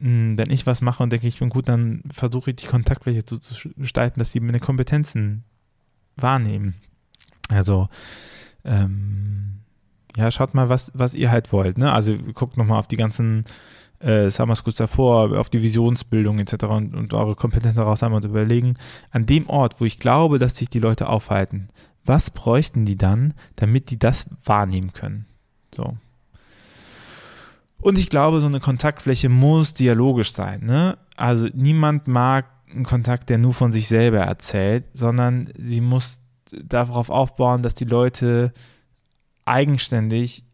hm, 0.00 0.36
wenn 0.36 0.50
ich 0.50 0.66
was 0.66 0.80
mache 0.80 1.02
und 1.02 1.12
denke, 1.12 1.28
ich 1.28 1.38
bin 1.38 1.48
gut, 1.48 1.68
dann 1.68 2.02
versuche 2.12 2.50
ich 2.50 2.56
die 2.56 2.66
Kontaktfläche 2.66 3.22
so 3.24 3.38
zu 3.38 3.54
gestalten, 3.76 4.18
dass 4.18 4.32
sie 4.32 4.40
meine 4.40 4.60
Kompetenzen 4.60 5.44
wahrnehmen. 6.16 6.74
Also, 7.48 7.88
ähm, 8.64 9.60
ja, 10.16 10.30
schaut 10.30 10.54
mal, 10.54 10.68
was, 10.68 10.90
was 10.94 11.14
ihr 11.14 11.30
halt 11.30 11.52
wollt. 11.52 11.78
Ne? 11.78 11.92
Also 11.92 12.16
guckt 12.34 12.56
nochmal 12.56 12.78
auf 12.78 12.88
die 12.88 12.96
ganzen 12.96 13.44
äh, 14.00 14.30
Summer 14.30 14.56
Schools 14.56 14.76
davor, 14.76 15.38
auf 15.38 15.48
die 15.48 15.62
Visionsbildung 15.62 16.38
etc. 16.38 16.64
und, 16.64 16.94
und 16.94 17.14
eure 17.14 17.34
Kompetenzen 17.34 17.78
daraus 17.78 18.02
und 18.02 18.24
überlegen, 18.24 18.74
an 19.10 19.26
dem 19.26 19.48
Ort, 19.48 19.80
wo 19.80 19.84
ich 19.84 19.98
glaube, 19.98 20.38
dass 20.38 20.56
sich 20.56 20.68
die 20.68 20.80
Leute 20.80 21.08
aufhalten, 21.08 21.68
was 22.04 22.30
bräuchten 22.30 22.84
die 22.84 22.96
dann, 22.96 23.34
damit 23.56 23.90
die 23.90 23.98
das 23.98 24.26
wahrnehmen 24.44 24.92
können? 24.92 25.26
So. 25.74 25.96
Und 27.80 27.98
ich 27.98 28.10
glaube, 28.10 28.40
so 28.40 28.46
eine 28.46 28.60
Kontaktfläche 28.60 29.28
muss 29.28 29.74
dialogisch 29.74 30.32
sein. 30.32 30.64
Ne? 30.64 30.98
Also 31.16 31.48
niemand 31.52 32.06
mag 32.06 32.46
einen 32.70 32.84
Kontakt, 32.84 33.28
der 33.28 33.38
nur 33.38 33.54
von 33.54 33.72
sich 33.72 33.88
selber 33.88 34.18
erzählt, 34.18 34.84
sondern 34.94 35.48
sie 35.58 35.80
muss 35.80 36.20
darauf 36.50 37.10
aufbauen, 37.10 37.62
dass 37.62 37.74
die 37.74 37.84
Leute 37.84 38.52
eigenständig 39.44 40.44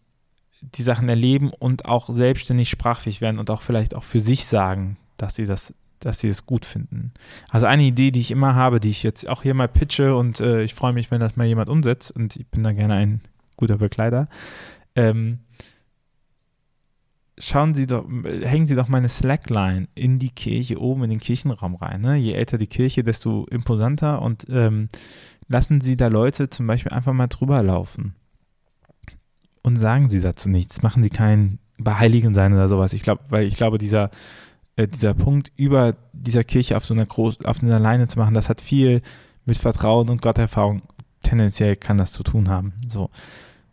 die 0.61 0.83
Sachen 0.83 1.09
erleben 1.09 1.51
und 1.51 1.85
auch 1.85 2.09
selbstständig 2.09 2.69
sprachfähig 2.69 3.21
werden 3.21 3.39
und 3.39 3.51
auch 3.51 3.63
vielleicht 3.63 3.95
auch 3.95 4.05
für 4.05 4.21
sich 4.21 4.47
sagen, 4.47 4.97
dass 5.17 5.35
sie 5.35 5.47
das, 5.47 5.73
dass 6.01 6.21
sie 6.21 6.29
es 6.29 6.47
gut 6.47 6.65
finden. 6.65 7.13
Also 7.49 7.67
eine 7.67 7.85
Idee, 7.85 8.11
die 8.11 8.21
ich 8.21 8.31
immer 8.31 8.55
habe, 8.55 8.81
die 8.81 8.91
ich 8.91 9.03
jetzt 9.03 9.29
auch 9.29 9.43
hier 9.43 9.55
mal 9.55 9.69
pitche 9.69 10.17
und 10.17 10.41
äh, 10.41 10.63
ich 10.63 10.75
freue 10.75 10.93
mich, 10.93 11.11
wenn 11.11 11.21
das 11.21 11.37
mal 11.37 11.47
jemand 11.47 11.69
umsetzt 11.69 12.11
und 12.11 12.37
ich 12.37 12.47
bin 12.49 12.65
da 12.65 12.73
gerne 12.73 12.95
ein 12.95 13.21
guter 13.57 13.79
Begleiter. 13.79 14.29
Ähm, 14.97 15.41
schauen 17.39 17.75
Sie 17.75 17.87
doch, 17.87 18.05
hängen 18.43 18.67
Sie 18.67 18.75
doch 18.75 18.89
meine 18.89 19.09
Slackline 19.09 19.87
in 19.95 20.19
die 20.19 20.31
Kirche 20.31 20.81
oben 20.81 21.05
in 21.05 21.11
den 21.11 21.21
Kirchenraum 21.21 21.77
rein. 21.77 22.01
Ne? 22.01 22.17
Je 22.17 22.33
älter 22.33 22.59
die 22.59 22.67
Kirche, 22.67 23.05
desto 23.05 23.45
imposanter 23.47 24.23
und 24.23 24.47
ähm, 24.49 24.89
lassen 25.47 25.81
Sie 25.81 25.97
da 25.97 26.09
Leute 26.09 26.51
zum 26.51 26.67
Beispiel 26.67 26.93
einfach 26.93 27.13
mal 27.13 27.29
drüber 27.29 27.63
laufen 27.63 28.17
und 29.69 29.77
sagen 29.77 30.11
sie 30.11 30.21
dazu 30.21 30.49
nichts. 30.49 30.83
Machen 30.83 31.03
sie 31.03 31.11
kein 31.11 31.59
Beheiligen 31.79 32.35
sein 32.35 32.53
oder 32.53 32.69
sowas. 32.69 32.93
Ich 32.93 33.03
glaube, 33.03 33.23
weil 33.29 33.47
ich 33.47 33.55
glaube, 33.55 33.79
dieser, 33.79 34.11
äh, 34.77 34.89
dieser 34.89 35.15
Punkt 35.15 35.53
über 35.57 35.95
dieser 36.13 36.43
Kirche 36.43 36.77
auf 36.77 36.85
so 36.85 36.95
einer 36.95 37.07
groß, 37.07 37.45
auf 37.45 37.63
einer 37.63 37.79
Leine 37.79 38.09
zu 38.09 38.19
machen, 38.19 38.35
das 38.35 38.49
hat 38.49 38.61
viel 38.61 39.03
mit 39.45 39.59
Vertrauen 39.59 40.09
und 40.09 40.23
Gotterfahrung 40.23 40.83
tendenziell 41.23 41.77
kann 41.77 41.99
das 41.99 42.13
zu 42.13 42.23
tun 42.23 42.49
haben. 42.49 42.73
So. 42.89 43.11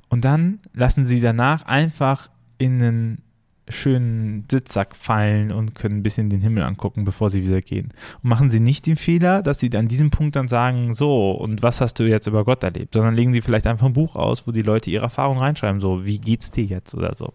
Und 0.10 0.26
dann 0.26 0.60
lassen 0.74 1.06
sie 1.06 1.22
danach 1.22 1.66
einfach 1.66 2.30
in 2.58 2.82
einen 2.82 3.22
schönen 3.68 4.46
Sitzsack 4.50 4.96
fallen 4.96 5.52
und 5.52 5.76
können 5.76 5.98
ein 5.98 6.04
bisschen 6.04 6.30
den 6.30 6.42
Himmel 6.42 6.64
angucken, 6.64 7.06
bevor 7.06 7.30
sie 7.30 7.44
wieder 7.44 7.62
gehen. 7.62 7.90
Und 8.22 8.30
machen 8.30 8.50
sie 8.50 8.60
nicht 8.60 8.86
den 8.86 8.96
Fehler, 8.96 9.42
dass 9.42 9.60
sie 9.60 9.76
an 9.76 9.88
diesem 9.88 10.12
Punkt 10.12 10.36
dann 10.36 10.48
sagen, 10.48 10.94
so, 10.94 11.32
und 11.32 11.64
was 11.64 11.82
hast 11.82 12.00
du 12.00 12.04
jetzt 12.04 12.28
über 12.28 12.46
Gott 12.46 12.64
erlebt? 12.64 12.94
Sondern 12.94 13.16
legen 13.16 13.34
sie 13.34 13.42
vielleicht 13.42 13.68
einfach 13.68 13.88
ein 13.88 13.94
Buch 13.94 14.16
aus, 14.16 14.48
wo 14.48 14.52
die 14.52 14.62
Leute 14.62 14.90
ihre 14.90 15.04
Erfahrungen 15.04 15.40
reinschreiben, 15.40 15.80
so, 15.80 16.06
wie 16.06 16.20
geht's 16.20 16.52
dir 16.52 16.66
jetzt 16.66 16.94
oder 16.94 17.16
so. 17.16 17.34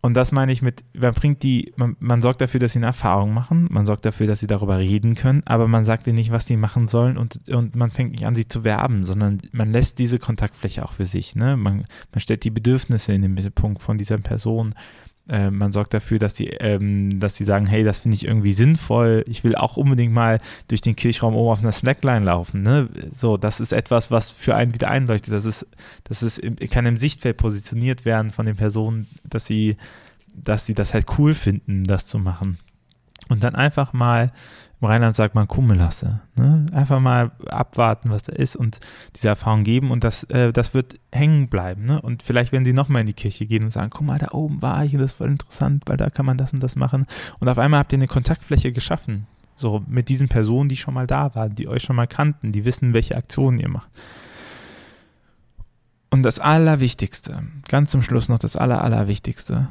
Und 0.00 0.14
das 0.14 0.30
meine 0.30 0.52
ich 0.52 0.62
mit, 0.62 0.84
man 0.94 1.12
bringt 1.12 1.42
die, 1.42 1.72
man, 1.76 1.96
man, 1.98 2.22
sorgt 2.22 2.40
dafür, 2.40 2.60
dass 2.60 2.72
sie 2.72 2.78
eine 2.78 2.86
Erfahrung 2.86 3.34
machen, 3.34 3.66
man 3.70 3.84
sorgt 3.84 4.04
dafür, 4.04 4.28
dass 4.28 4.38
sie 4.38 4.46
darüber 4.46 4.78
reden 4.78 5.14
können, 5.14 5.42
aber 5.44 5.66
man 5.66 5.84
sagt 5.84 6.06
ihnen 6.06 6.16
nicht, 6.16 6.30
was 6.30 6.46
sie 6.46 6.56
machen 6.56 6.86
sollen 6.86 7.18
und, 7.18 7.48
und 7.48 7.74
man 7.74 7.90
fängt 7.90 8.12
nicht 8.12 8.24
an, 8.24 8.36
sie 8.36 8.46
zu 8.46 8.62
werben, 8.62 9.02
sondern 9.02 9.38
man 9.50 9.72
lässt 9.72 9.98
diese 9.98 10.20
Kontaktfläche 10.20 10.84
auch 10.84 10.92
für 10.92 11.04
sich. 11.04 11.34
Ne? 11.34 11.56
Man, 11.56 11.84
man 12.12 12.20
stellt 12.20 12.44
die 12.44 12.50
Bedürfnisse 12.50 13.12
in 13.12 13.22
den 13.22 13.34
Mittelpunkt 13.34 13.82
von 13.82 13.98
dieser 13.98 14.18
Person. 14.18 14.74
Äh, 15.28 15.50
man 15.50 15.72
sorgt 15.72 15.92
dafür, 15.92 16.18
dass 16.18 16.34
die, 16.34 16.48
ähm, 16.48 17.20
dass 17.20 17.34
die 17.34 17.44
sagen, 17.44 17.66
hey, 17.66 17.84
das 17.84 18.00
finde 18.00 18.14
ich 18.14 18.24
irgendwie 18.24 18.52
sinnvoll. 18.52 19.24
Ich 19.26 19.44
will 19.44 19.54
auch 19.54 19.76
unbedingt 19.76 20.12
mal 20.12 20.40
durch 20.68 20.80
den 20.80 20.96
Kirchraum 20.96 21.34
oben 21.34 21.50
auf 21.50 21.60
einer 21.60 21.72
Slackline 21.72 22.24
laufen. 22.24 22.62
Ne? 22.62 22.88
So, 23.12 23.36
das 23.36 23.60
ist 23.60 23.72
etwas, 23.72 24.10
was 24.10 24.32
für 24.32 24.54
einen 24.54 24.74
wieder 24.74 24.90
einleuchtet. 24.90 25.34
Das 25.34 25.44
ist, 25.44 25.66
das 26.04 26.22
ist, 26.22 26.40
kann 26.70 26.86
im 26.86 26.96
Sichtfeld 26.96 27.36
positioniert 27.36 28.04
werden 28.04 28.30
von 28.30 28.46
den 28.46 28.56
Personen, 28.56 29.06
dass 29.24 29.44
sie, 29.44 29.76
dass 30.34 30.64
sie 30.64 30.74
das 30.74 30.94
halt 30.94 31.06
cool 31.18 31.34
finden, 31.34 31.84
das 31.84 32.06
zu 32.06 32.18
machen. 32.18 32.58
Und 33.28 33.44
dann 33.44 33.54
einfach 33.54 33.92
mal 33.92 34.32
im 34.80 34.86
Rheinland 34.86 35.16
sagt 35.16 35.34
man 35.34 35.48
Kummelasse. 35.48 36.20
Ne? 36.36 36.66
Einfach 36.72 37.00
mal 37.00 37.32
abwarten, 37.48 38.10
was 38.10 38.22
da 38.22 38.32
ist 38.32 38.54
und 38.54 38.78
diese 39.16 39.28
Erfahrung 39.28 39.64
geben 39.64 39.90
und 39.90 40.04
das, 40.04 40.22
äh, 40.24 40.52
das 40.52 40.72
wird 40.72 41.00
hängen 41.10 41.48
bleiben. 41.48 41.84
Ne? 41.84 42.00
Und 42.00 42.22
vielleicht 42.22 42.52
werden 42.52 42.64
sie 42.64 42.72
nochmal 42.72 43.00
in 43.00 43.06
die 43.06 43.12
Kirche 43.12 43.46
gehen 43.46 43.64
und 43.64 43.70
sagen, 43.70 43.90
guck 43.90 44.06
mal, 44.06 44.18
da 44.18 44.28
oben 44.32 44.62
war 44.62 44.84
ich 44.84 44.94
und 44.94 45.00
das 45.00 45.18
war 45.18 45.26
interessant, 45.26 45.82
weil 45.86 45.96
da 45.96 46.10
kann 46.10 46.26
man 46.26 46.38
das 46.38 46.52
und 46.52 46.62
das 46.62 46.76
machen. 46.76 47.06
Und 47.40 47.48
auf 47.48 47.58
einmal 47.58 47.80
habt 47.80 47.92
ihr 47.92 47.98
eine 47.98 48.06
Kontaktfläche 48.06 48.70
geschaffen. 48.70 49.26
So 49.56 49.82
mit 49.88 50.08
diesen 50.08 50.28
Personen, 50.28 50.68
die 50.68 50.76
schon 50.76 50.94
mal 50.94 51.08
da 51.08 51.34
waren, 51.34 51.56
die 51.56 51.66
euch 51.66 51.82
schon 51.82 51.96
mal 51.96 52.06
kannten, 52.06 52.52
die 52.52 52.64
wissen, 52.64 52.94
welche 52.94 53.16
Aktionen 53.16 53.58
ihr 53.58 53.68
macht. 53.68 53.90
Und 56.10 56.22
das 56.22 56.38
Allerwichtigste, 56.38 57.42
ganz 57.68 57.90
zum 57.90 58.02
Schluss 58.02 58.28
noch 58.28 58.38
das 58.38 58.54
Aller, 58.54 58.82
Allerwichtigste, 58.82 59.68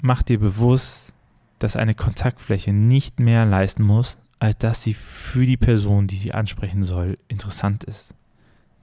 macht 0.00 0.30
dir 0.30 0.40
bewusst, 0.40 1.12
dass 1.58 1.76
eine 1.76 1.94
Kontaktfläche 1.94 2.72
nicht 2.72 3.20
mehr 3.20 3.44
leisten 3.44 3.82
muss, 3.82 4.16
als 4.38 4.58
dass 4.58 4.82
sie 4.82 4.94
für 4.94 5.46
die 5.46 5.56
Person, 5.56 6.06
die 6.06 6.16
sie 6.16 6.32
ansprechen 6.32 6.84
soll, 6.84 7.16
interessant 7.28 7.84
ist. 7.84 8.14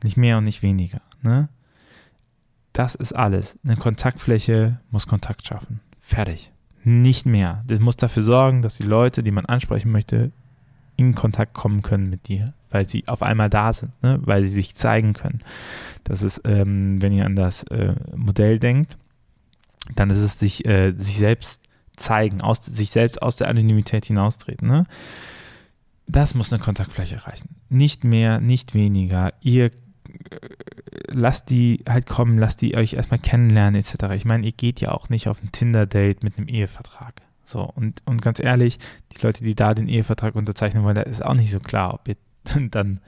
Nicht 0.03 0.17
mehr 0.17 0.37
und 0.37 0.43
nicht 0.43 0.61
weniger. 0.61 1.01
Ne? 1.21 1.49
Das 2.73 2.95
ist 2.95 3.13
alles. 3.13 3.57
Eine 3.63 3.77
Kontaktfläche 3.77 4.79
muss 4.91 5.07
Kontakt 5.07 5.47
schaffen. 5.47 5.79
Fertig. 5.99 6.51
Nicht 6.83 7.25
mehr. 7.25 7.63
Das 7.67 7.79
muss 7.79 7.95
dafür 7.95 8.23
sorgen, 8.23 8.61
dass 8.61 8.77
die 8.77 8.83
Leute, 8.83 9.23
die 9.23 9.31
man 9.31 9.45
ansprechen 9.45 9.91
möchte, 9.91 10.31
in 10.97 11.15
Kontakt 11.15 11.53
kommen 11.53 11.81
können 11.81 12.09
mit 12.09 12.27
dir, 12.27 12.53
weil 12.69 12.87
sie 12.87 13.07
auf 13.07 13.21
einmal 13.21 13.49
da 13.49 13.73
sind, 13.73 13.91
ne? 14.03 14.19
weil 14.23 14.43
sie 14.43 14.49
sich 14.49 14.75
zeigen 14.75 15.13
können. 15.13 15.39
Das 16.03 16.21
ist, 16.21 16.41
ähm, 16.45 17.01
wenn 17.01 17.13
ihr 17.13 17.25
an 17.25 17.35
das 17.35 17.63
äh, 17.63 17.95
Modell 18.15 18.59
denkt, 18.59 18.97
dann 19.95 20.09
ist 20.09 20.17
es 20.17 20.39
sich, 20.39 20.65
äh, 20.65 20.91
sich 20.91 21.17
selbst 21.17 21.61
zeigen, 21.95 22.41
aus, 22.41 22.63
sich 22.65 22.91
selbst 22.91 23.21
aus 23.21 23.35
der 23.35 23.49
Anonymität 23.49 24.05
hinaustreten. 24.05 24.67
Ne? 24.67 24.85
Das 26.07 26.35
muss 26.35 26.53
eine 26.53 26.61
Kontaktfläche 26.61 27.15
erreichen. 27.15 27.55
Nicht 27.69 28.03
mehr, 28.03 28.39
nicht 28.39 28.73
weniger. 28.73 29.33
Ihr 29.41 29.65
äh, 29.65 29.71
lasst 31.07 31.49
die 31.49 31.83
halt 31.87 32.05
kommen, 32.05 32.37
lasst 32.37 32.61
die 32.61 32.75
euch 32.75 32.93
erstmal 32.93 33.19
kennenlernen, 33.19 33.79
etc. 33.79 34.13
Ich 34.15 34.25
meine, 34.25 34.45
ihr 34.45 34.51
geht 34.51 34.81
ja 34.81 34.91
auch 34.91 35.09
nicht 35.09 35.27
auf 35.27 35.41
ein 35.41 35.51
Tinder-Date 35.51 36.23
mit 36.23 36.37
einem 36.37 36.47
Ehevertrag. 36.47 37.21
So, 37.43 37.61
und, 37.61 38.01
und 38.05 38.21
ganz 38.21 38.39
ehrlich, 38.39 38.79
die 39.11 39.21
Leute, 39.21 39.43
die 39.43 39.55
da 39.55 39.73
den 39.73 39.87
Ehevertrag 39.87 40.35
unterzeichnen 40.35 40.83
wollen, 40.83 40.95
da 40.95 41.03
ist 41.03 41.23
auch 41.23 41.35
nicht 41.35 41.51
so 41.51 41.59
klar, 41.59 41.93
ob 41.93 42.07
ihr 42.07 42.15
dann 42.71 42.99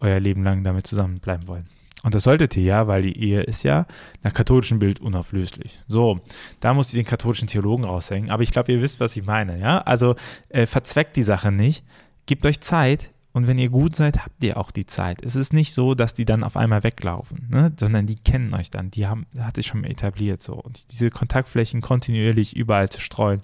euer 0.00 0.20
Leben 0.20 0.42
lang 0.42 0.64
damit 0.64 0.86
zusammenbleiben 0.86 1.48
wollt. 1.48 1.64
Und 2.02 2.14
das 2.14 2.24
solltet 2.24 2.54
ihr 2.56 2.64
ja, 2.64 2.86
weil 2.86 3.02
die 3.02 3.18
Ehe 3.18 3.40
ist 3.42 3.62
ja 3.62 3.86
nach 4.22 4.34
katholischem 4.34 4.78
Bild 4.78 5.00
unauflöslich. 5.00 5.78
So, 5.86 6.20
da 6.60 6.74
muss 6.74 6.88
ich 6.88 6.94
den 6.94 7.06
katholischen 7.06 7.48
Theologen 7.48 7.84
raushängen. 7.84 8.30
Aber 8.30 8.42
ich 8.42 8.50
glaube, 8.50 8.72
ihr 8.72 8.82
wisst, 8.82 9.00
was 9.00 9.16
ich 9.16 9.24
meine. 9.24 9.58
Ja, 9.58 9.78
also 9.78 10.14
äh, 10.50 10.66
verzweckt 10.66 11.16
die 11.16 11.22
Sache 11.22 11.50
nicht 11.50 11.82
gebt 12.26 12.44
euch 12.46 12.60
Zeit 12.60 13.10
und 13.32 13.48
wenn 13.48 13.58
ihr 13.58 13.68
gut 13.68 13.96
seid, 13.96 14.24
habt 14.24 14.42
ihr 14.44 14.56
auch 14.58 14.70
die 14.70 14.86
Zeit. 14.86 15.20
Es 15.22 15.34
ist 15.34 15.52
nicht 15.52 15.74
so, 15.74 15.96
dass 15.96 16.14
die 16.14 16.24
dann 16.24 16.44
auf 16.44 16.56
einmal 16.56 16.84
weglaufen, 16.84 17.48
ne? 17.50 17.72
sondern 17.78 18.06
die 18.06 18.14
kennen 18.14 18.54
euch 18.54 18.70
dann. 18.70 18.92
Die 18.92 19.08
haben, 19.08 19.26
hat 19.36 19.56
sich 19.56 19.66
schon 19.66 19.82
etabliert 19.82 20.40
so. 20.40 20.54
Und 20.54 20.92
diese 20.92 21.10
Kontaktflächen 21.10 21.80
kontinuierlich 21.80 22.54
überall 22.54 22.88
zu 22.88 23.00
streuen, 23.00 23.40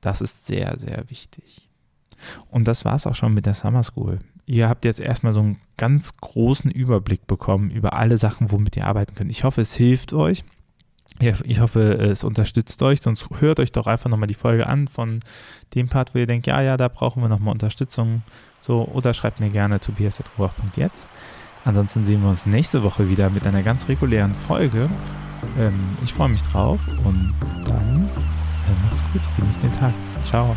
das 0.00 0.20
ist 0.20 0.46
sehr, 0.46 0.76
sehr 0.78 1.08
wichtig. 1.08 1.68
Und 2.48 2.66
das 2.66 2.84
war 2.84 2.96
es 2.96 3.06
auch 3.06 3.14
schon 3.14 3.32
mit 3.32 3.46
der 3.46 3.54
Summer 3.54 3.84
School. 3.84 4.18
Ihr 4.44 4.68
habt 4.68 4.84
jetzt 4.84 4.98
erstmal 4.98 5.32
so 5.32 5.40
einen 5.40 5.60
ganz 5.76 6.16
großen 6.16 6.70
Überblick 6.70 7.28
bekommen 7.28 7.70
über 7.70 7.92
alle 7.92 8.18
Sachen, 8.18 8.50
womit 8.50 8.76
ihr 8.76 8.86
arbeiten 8.86 9.14
könnt. 9.14 9.30
Ich 9.30 9.44
hoffe, 9.44 9.60
es 9.60 9.74
hilft 9.74 10.12
euch. 10.12 10.42
Ja, 11.20 11.34
ich 11.44 11.60
hoffe, 11.60 11.80
es 11.80 12.24
unterstützt 12.24 12.82
euch. 12.82 13.02
Sonst 13.02 13.28
hört 13.40 13.60
euch 13.60 13.72
doch 13.72 13.86
einfach 13.86 14.08
nochmal 14.08 14.26
die 14.26 14.34
Folge 14.34 14.66
an 14.66 14.88
von 14.88 15.20
dem 15.74 15.88
Part, 15.88 16.14
wo 16.14 16.18
ihr 16.18 16.26
denkt, 16.26 16.46
ja, 16.46 16.60
ja, 16.62 16.76
da 16.76 16.88
brauchen 16.88 17.22
wir 17.22 17.28
nochmal 17.28 17.52
Unterstützung. 17.52 18.22
So, 18.60 18.88
oder 18.92 19.12
schreibt 19.12 19.40
mir 19.40 19.50
gerne 19.50 19.80
tobias.ruach.jetzt. 19.80 21.08
Ansonsten 21.64 22.04
sehen 22.04 22.22
wir 22.22 22.30
uns 22.30 22.46
nächste 22.46 22.82
Woche 22.82 23.10
wieder 23.10 23.28
mit 23.28 23.46
einer 23.46 23.62
ganz 23.62 23.88
regulären 23.88 24.34
Folge. 24.34 24.88
Ähm, 25.58 25.96
ich 26.02 26.14
freue 26.14 26.30
mich 26.30 26.42
drauf 26.42 26.80
und 27.04 27.34
dann 27.66 28.08
äh, 28.08 28.84
macht's 28.84 29.02
gut, 29.12 29.22
genießt 29.36 29.62
den 29.62 29.72
Tag. 29.74 29.92
Ciao. 30.24 30.56